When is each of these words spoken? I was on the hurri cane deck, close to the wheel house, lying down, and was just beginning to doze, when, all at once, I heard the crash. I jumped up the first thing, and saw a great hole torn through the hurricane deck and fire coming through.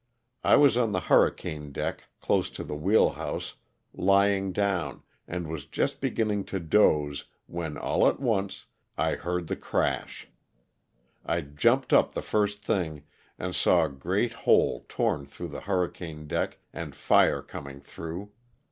I 0.43 0.55
was 0.55 0.77
on 0.77 0.93
the 0.93 1.01
hurri 1.11 1.29
cane 1.37 1.71
deck, 1.71 2.05
close 2.21 2.49
to 2.57 2.63
the 2.63 2.73
wheel 2.75 3.09
house, 3.11 3.53
lying 3.93 4.51
down, 4.51 5.03
and 5.27 5.47
was 5.47 5.67
just 5.67 6.01
beginning 6.01 6.43
to 6.45 6.59
doze, 6.59 7.25
when, 7.45 7.77
all 7.77 8.07
at 8.07 8.19
once, 8.19 8.65
I 8.97 9.13
heard 9.13 9.45
the 9.45 9.55
crash. 9.55 10.27
I 11.23 11.41
jumped 11.41 11.93
up 11.93 12.15
the 12.15 12.23
first 12.23 12.63
thing, 12.63 13.03
and 13.37 13.53
saw 13.53 13.85
a 13.85 13.89
great 13.93 14.33
hole 14.33 14.87
torn 14.89 15.27
through 15.27 15.49
the 15.49 15.61
hurricane 15.61 16.25
deck 16.25 16.57
and 16.73 16.95
fire 16.95 17.43
coming 17.43 17.79
through. 17.79 18.31